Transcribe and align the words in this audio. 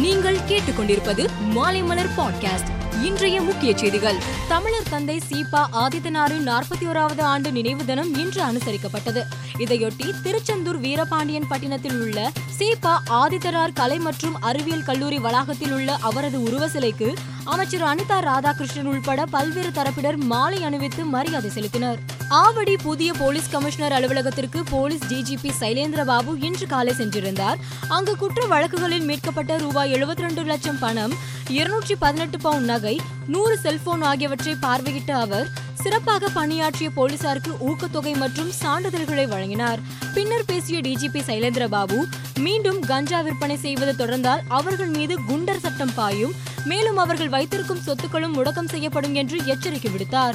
நீங்கள் 0.00 0.36
கேட்டுக்கொண்டிருப்பது 0.36 1.26
மாலைமலர் 1.54 2.08
பாட்காஸ்ட் 2.16 3.02
இன்றைய 3.04 3.42
முக்கிய 3.42 3.76
செய்திகள். 3.76 4.16
தமிழர் 4.48 4.88
தந்தை 4.90 5.22
சீபா 5.30 5.66
ஆதித்தனாரின் 5.72 6.46
நாற்பத்தி 6.46 6.84
ஓராவது 6.84 7.20
ஆண்டு 7.20 7.52
நினைவு 7.52 7.84
தினம் 7.84 8.14
இன்று 8.14 8.44
அனுசரிக்கப்பட்டது. 8.44 9.22
இதையொட்டி 9.58 10.22
திருச்செந்தூர் 10.22 10.78
வீரபாண்டியன் 10.78 11.46
பட்டினத்தில் 11.48 12.00
உள்ள 12.00 12.32
சீபா 12.58 12.96
ஆதித்தனார் 13.10 13.72
கலை 13.72 13.98
மற்றும் 13.98 14.40
அறிவியல் 14.40 14.82
கல்லூரி 14.82 15.18
வளாகத்தில் 15.18 15.72
உள்ள 15.72 15.92
அவரது 15.92 16.42
உருவ 16.42 16.68
சிலைக்கு 16.68 17.14
அமைச்சர் 17.46 17.82
அனிதா 17.82 18.16
ராதாகிருஷ்ணன் 18.20 18.88
உள்பட 18.92 19.24
பல்வேறு 19.24 19.68
தரப்பினர் 19.68 20.16
மாலை 20.16 20.62
அணிவித்து 20.64 21.04
மரியாதை 21.04 21.50
செலுத்தினர். 21.54 21.98
ஆவடி 22.30 22.74
புதிய 22.82 23.12
போலீஸ் 23.12 23.50
கமிஷனர் 23.50 23.92
அலுவலகத்திற்கு 23.92 24.64
போலீஸ் 24.70 25.06
டிஜிபி 25.08 25.50
சைலேந்திர 25.60 26.04
பாபு 26.04 26.38
இன்று 26.40 26.66
காலை 26.66 26.92
சென்றிருந்தார். 26.92 27.56
அங்கு 27.88 28.16
குற்ற 28.16 28.46
வழக்குகளில் 28.46 29.04
மீட்கப்பட்ட 29.04 29.56
ரூபாய் 29.56 29.92
எழுபத்தி 29.92 30.20
ரெண்டு 30.20 30.42
லட்சம் 30.42 30.78
பணம் 30.78 31.14
இருநூற்றி 31.48 31.94
பதினெட்டு 31.94 32.38
பவுண்ட் 32.38 32.64
நகை 32.64 33.00
நூறு 33.26 33.58
செல்போன் 33.58 34.02
ஆகியவற்றை 34.02 34.56
பார்வையிட்ட 34.60 35.10
அவர் 35.10 35.48
சிறப்பாக 35.74 36.28
பணியாற்றிய 36.28 36.90
போலீசாருக்கு 36.90 37.52
ஊக்கத்தொகை 37.68 38.16
மற்றும் 38.16 38.50
சான்றிதழ்களை 38.62 39.28
வழங்கினார். 39.28 39.80
பின்னர் 40.14 40.44
பேசிய 40.44 40.80
டிஜிபி 40.80 41.20
சைலேந்திர 41.28 41.68
பாபு 41.68 42.06
மீண்டும் 42.38 42.80
கஞ்சா 42.80 43.20
விற்பனை 43.20 43.56
செய்வது 43.56 44.06
தொடர்ந்தால் 44.06 44.40
அவர்கள் 44.48 44.88
மீது 44.88 45.18
குண்டர் 45.28 45.60
சட்டம் 45.60 45.94
பாயும் 45.94 46.34
மேலும் 46.64 46.96
அவர்கள் 46.96 47.28
வைத்திருக்கும் 47.28 47.80
சொத்துக்களும் 47.86 48.34
முடக்கம் 48.36 48.68
செய்யப்படும் 48.68 49.14
என்று 49.14 49.44
எச்சரிக்கை 49.44 49.90
விடுத்தார். 49.90 50.34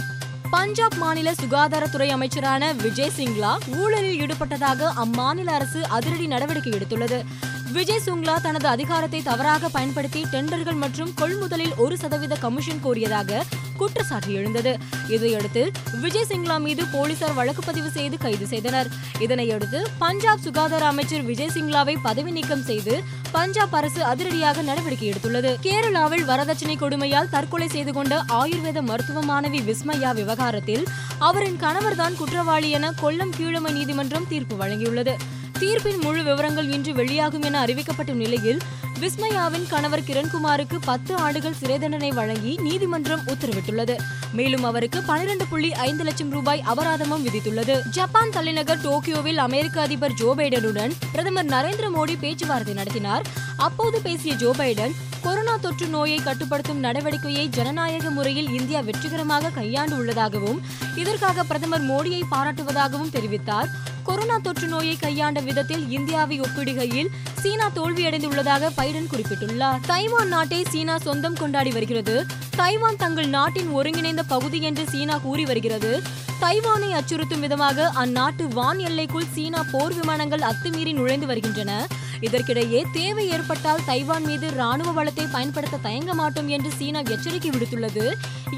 பஞ்சாப் 0.49 0.93
மாநில 0.93 1.31
சுகாதாரத்துறை 1.31 2.09
அமைச்சரான 2.09 2.73
விஜய் 2.73 3.11
சிங்லா 3.17 3.77
ஊழலில் 3.77 4.19
ஈடுபட்டதாக 4.19 4.91
அம்மாநில 4.97 5.45
அரசு 5.45 5.87
அதிரடி 5.87 6.27
நடவடிக்கை 6.27 6.73
எடுத்துள்ளது. 6.73 7.25
விஜய் 7.71 8.01
சுங்லா 8.05 8.41
தனது 8.41 8.67
அதிகாரத்தை 8.67 9.21
தவறாக 9.21 9.69
பயன்படுத்தி 9.69 10.25
டெண்டர்கள் 10.31 10.75
மற்றும் 10.75 11.13
கொள்முதலில் 11.15 11.75
ஒரு 11.75 11.97
சதவீத 11.97 12.35
கமிஷன் 12.35 12.81
கோரியதாக 12.83 13.41
குற்றச்சாட்டு 13.77 14.33
எழுந்தது. 14.33 14.77
இதையடுத்து 15.07 15.71
விஜய் 16.01 16.25
சிங்லா 16.29 16.59
மீது 16.59 16.85
போலீசார் 16.91 17.33
வழக்கு 17.33 17.63
பதிவு 17.63 17.89
செய்து 17.89 18.17
கைது 18.17 18.47
செய்தனர். 18.47 18.87
இதனையடுத்து 19.19 19.81
பஞ்சாப் 19.97 20.39
சுகாதார 20.39 20.85
அமைச்சர் 20.85 21.21
விஜய் 21.21 21.51
சிங்லாவை 21.53 21.95
பதவி 22.03 22.31
நீக்கம் 22.31 22.63
செய்து 22.63 23.03
பஞ்சாப் 23.31 23.75
அரசு 23.75 24.03
அதிரடியாக 24.03 24.61
நடவடிக்கை 24.61 25.09
எடுத்துள்ளது. 25.09 25.53
கேரளாவில் 25.61 26.25
வரதட்சணை 26.25 26.77
கொடுமையால் 26.77 27.29
தற்கொலை 27.29 27.67
செய்து 27.67 27.93
கொண்ட 27.93 28.23
ஆயுர்வேத 28.33 28.81
மருத்துவ 28.81 29.21
மாணவி 29.21 29.61
விஸ்மயா 29.69 30.13
விவகாரத்தில் 30.13 30.85
அவரின் 31.19 31.55
கணவர்தான் 31.55 32.15
குற்றவாளி 32.15 32.69
என 32.69 32.91
கொல்லம் 33.01 33.35
கீழமை 33.37 33.73
நீதிமன்றம் 33.73 34.27
தீர்ப்பு 34.27 34.65
வழங்கியுள்ளது. 34.65 35.15
தீர்ப்பின் 35.59 36.01
முழு 36.01 36.23
விவரங்கள் 36.23 36.71
இன்று 36.71 36.93
வெளியாகும் 36.93 37.41
என 37.41 37.65
அறிவிக்கப்பட்ட 37.65 38.13
நிலையில் 38.13 38.59
விஸ்மயாவின் 38.99 39.67
கணவர் 39.69 40.01
கிரண்குமாருக்கு 40.01 40.77
பத்து 40.85 41.15
ஆண்டுகள் 41.15 41.55
சிறை 41.59 41.79
தண்டனை 41.79 42.11
வழங்கி 42.11 42.57
நீதிமன்றம் 42.61 43.21
உத்தரவிட்டுள்ளது. 43.27 43.95
மேலும் 44.31 44.63
அவருக்கு 44.63 45.01
பனிரெண்டு 45.01 45.45
புள்ளி 45.45 45.73
ஐந்து 45.73 46.03
லட்சம் 46.03 46.29
ரூபாய் 46.29 46.63
அபராதமும் 46.67 47.23
விதித்துள்ளது. 47.25 47.75
ஜப்பான் 47.89 48.29
தலைநகர் 48.29 48.81
டோக்கியோவில் 48.81 49.35
அமெரிக்க 49.35 49.81
அதிபர் 49.81 50.13
ஜோ 50.13 50.35
பைடனுடன் 50.37 50.93
பிரதமர் 51.11 51.45
நரேந்திர 51.45 51.89
மோடி 51.97 52.17
பேச்சுவார்த்தை 52.19 52.73
நடத்தினார். 52.73 53.25
அப்போது 53.57 54.01
பேசிய 54.01 54.35
ஜோ 54.35 54.53
பைடன் 54.57 54.95
கொரோனா 55.21 55.57
தொற்று 55.57 55.87
நோயை 55.87 56.17
கட்டுப்படுத்தும் 56.17 56.83
நடவடிக்கையை 56.83 57.45
ஜனநாயக 57.49 58.09
முறையில் 58.09 58.49
இந்தியா 58.49 58.79
வெற்றிகரமாக 58.79 59.49
கையாண்டு 59.49 59.97
உள்ளதாகவும் 59.97 60.61
இதற்காக 60.95 61.43
பிரதமர் 61.43 61.87
மோடியை 61.91 62.21
பாராட்டுவதாகவும் 62.31 63.13
தெரிவித்தார். 63.13 63.69
கொரோனா 64.07 64.37
தொற்று 64.37 64.67
நோயை 64.67 64.95
கையாண்ட 64.97 65.39
விதத்தில் 65.39 65.89
இந்தியாவை 65.89 66.41
ஒப்பிடுகையில் 66.41 67.09
சீனா 67.41 67.67
தோல்வியடைந்துள்ளதாக 67.75 68.69
பைடன் 68.77 69.09
குறிப்பிட்டுள்ளார். 69.11 69.79
தைவான் 69.85 70.27
நாட்டை 70.27 70.65
சீனா 70.69 70.97
சொந்தம் 70.97 71.35
கொண்டாடி 71.35 71.71
வருகிறது. 71.71 72.25
தைவான் 72.55 72.95
தங்கள் 72.95 73.27
நாட்டின் 73.27 73.69
ஒருங்கிணைந்த 73.69 74.23
பகுதி 74.23 74.61
என்று 74.61 74.85
சீனா 74.89 75.17
கூறி 75.17 75.45
வருகிறது. 75.45 76.01
தைவானை 76.39 76.89
அச்சுறுத்தும் 76.91 77.39
விதமாக 77.39 77.91
அந்நாட்டு 78.05 78.47
வான் 78.47 78.79
எல்லைக்குள் 78.79 79.31
சீனா 79.33 79.65
போர் 79.71 79.93
விமானங்கள் 79.93 80.39
அத்துமீறி 80.39 80.93
நுழைந்து 80.93 81.27
வருகின்றன. 81.27 81.87
இதற்கிடையே 82.21 82.83
தேவை 82.93 83.29
ஏற்பட்டால் 83.29 83.85
தைவான் 83.85 84.25
மீது 84.25 84.51
ராணுவ 84.51 84.91
வளத்தை 84.91 85.25
பயன்படுத்த 85.31 85.77
தயங்க 85.77 86.13
மாட்டோம் 86.13 86.47
என்று 86.47 86.71
சீனா 86.77 86.99
எச்சரிக்கை 86.99 87.49
விடுத்துள்ளது. 87.49 88.05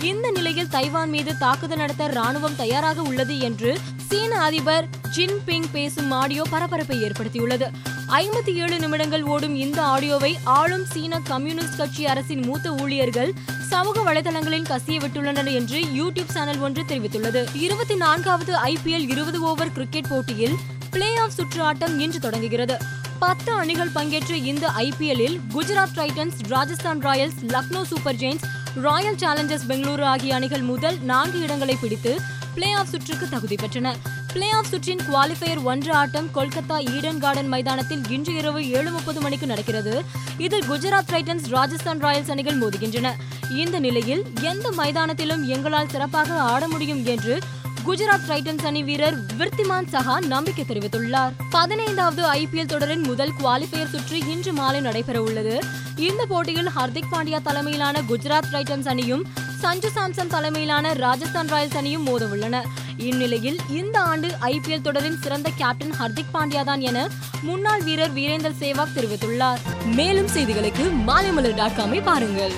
இந்த 0.03 0.31
நிலையில் 0.31 0.69
தைவான் 0.69 1.09
மீது 1.09 1.37
தாக்குதல் 1.37 1.77
நடத்த 1.77 2.07
ராணுவம் 2.07 2.55
தயாராக 2.55 3.01
உள்ளது 3.01 3.39
என்று 3.39 3.77
சீன 4.09 4.39
அதிபர் 4.39 4.85
ஜின்பிங் 5.15 5.67
பேசும் 5.71 6.11
ஆடியோ 6.11 6.43
பரபரப்பை 6.49 6.97
ஏற்படுத்தியுள்ளது. 7.03 7.67
ஐம்பத்தி 8.07 8.53
ஏழு 8.53 8.79
நிமிடங்கள் 8.79 9.23
ஓடும் 9.23 9.55
இந்த 9.55 9.81
ஆடியோவை 9.81 10.35
ஆளும் 10.43 10.85
சீன 10.85 11.19
கம்யூனிஸ்ட் 11.19 11.77
கட்சி 11.77 12.05
அரசின் 12.05 12.43
மூத்த 12.45 12.73
ஊழியர்கள் 12.73 13.31
சமூக 13.69 14.13
வலைதளங்களில் 14.13 14.67
கசிய 14.69 14.97
விட்டுள்ளனர் 15.03 15.53
என்று 15.53 15.79
யூடியூப் 15.79 16.31
சேனல் 16.33 16.59
ஒன்று 16.59 16.83
தெரிவித்துள்ளது. 16.83 17.41
இருபத்தி 17.53 17.95
நான்காவது 17.95 18.53
ஐபிஎல் 18.53 19.09
இருபது 19.09 19.41
ஓவர் 19.41 19.71
கிரிக்கெட் 19.71 20.09
போட்டியில் 20.09 20.55
பிளே 20.91 21.15
ஆஃப் 21.15 21.35
சுற்று 21.37 21.61
ஆட்டம் 21.61 21.99
இன்று 21.99 22.19
தொடங்குகிறது. 22.19 22.77
பத்து 23.19 23.51
அணிகள் 23.51 23.89
பங்கேற்ற 23.89 24.35
இந்த 24.35 24.67
ஐபிஎல்லில் 24.67 25.37
Gujarat 25.53 25.95
titans 25.95 26.39
Rajasthan 26.47 27.01
royals 27.01 27.39
Lucknow 27.47 27.81
super 27.83 28.15
giants 28.15 28.47
royal 28.81 29.15
challengers 29.15 29.67
Bengaluru 29.67 30.01
ஆகிய 30.01 30.35
அணிகள் 30.35 30.61
முதல் 30.61 30.97
நான்கு 31.01 31.39
இடங்களை 31.39 31.77
பிடித்து 31.81 32.19
பிளே 32.57 32.71
ஆஃப் 32.71 32.87
சுற்றுக்கு 32.87 33.29
தகுதி 33.29 33.55
பெற்றன 33.55 33.87
பிளே 34.33 34.49
ஆஃப் 34.51 34.69
சுற்றின் 34.71 35.01
குவாலிஃபயர் 35.09 35.63
ஒன்று 35.63 35.93
ஆட்டம் 35.93 36.29
கொல்கத்தா 36.35 36.77
ஈடன் 36.93 37.17
கார்டன் 37.17 37.47
மைதானத்தில் 37.47 38.01
இன்று 38.09 38.33
இரவு 38.33 38.69
ஏழு 38.69 38.91
முப்பது 38.91 39.19
மணிக்கு 39.21 39.47
நடக்கிறது. 39.47 40.03
இதில் 40.37 40.65
குஜராத் 40.69 41.11
டைட்டன்ஸ் 41.13 41.45
ராஜஸ்தான் 41.49 42.03
ராயல்ஸ் 42.03 42.31
அணிகள் 42.31 42.59
மோதுகின்றன. 42.59 43.11
இந்த 43.49 43.79
நிலையில் 43.79 44.23
எந்த 44.41 44.71
மைதானத்திலும் 44.77 45.45
எங்களால் 45.47 45.89
சிறப்பாக 45.89 46.39
ஆட 46.53 46.67
முடியும் 46.67 47.05
என்று 47.05 47.39
குஜராத் 47.85 48.27
டைட்டன்ஸ் 48.27 48.65
அணி 48.65 48.83
வீரர் 48.83 49.19
விர்த்திமான் 49.37 49.89
சஹா 49.91 50.17
நம்பிக்கை 50.33 50.65
தெரிவித்துள்ளார். 50.65 51.35
பதினைந்தாவது 51.49 52.23
ஐபிஎல் 52.33 52.73
தொடரின் 52.73 53.01
முதல் 53.01 53.33
குவாலிஃபயர் 53.39 53.91
சுற்று 53.91 54.19
இன்று 54.27 54.53
மாலை 54.53 54.81
நடைபெற 54.81 55.21
உள்ளது 55.21 55.57
இந்த 55.95 56.25
போட்டியில் 56.25 56.71
ஹர்திக் 56.77 57.11
பாண்டியா 57.11 57.41
தலைமையிலான 57.41 58.01
குஜராத் 58.09 58.51
டைட்டன்ஸ் 58.51 58.87
அணியும் 58.87 59.25
சஞ்சு 59.61 59.89
சாம்சன் 59.95 60.31
தலைமையிலான 60.33 60.93
ராஜஸ்தான் 60.93 61.49
ராயல்ஸ் 61.53 61.77
அணியும் 61.79 62.03
மோத 62.03 62.25
உள்ளன 62.25 62.55
இந்நிலையில் 62.97 63.59
இந்த 63.79 63.97
ஆண்டு 64.01 64.27
ஐபிஎல் 64.41 64.85
தொடரின் 64.87 65.19
சிறந்த 65.23 65.49
கேப்டன் 65.61 65.93
ஹர்திக் 65.99 66.33
பாண்டியா 66.33 66.63
தான் 66.63 66.81
என 66.81 67.07
முன்னாள் 67.41 67.83
வீரர் 67.83 68.13
வீரேந்தர் 68.13 68.59
சேவாக் 68.61 68.95
தெரிவித்துள்ளார். 68.95 69.61
மேலும் 69.99 70.27
செய்திகளுக்கு 70.27 70.85
மாலைமலர் 71.09 71.55
டாட் 71.55 71.77
காமை 71.79 72.01
பாருங்கள். 72.03 72.55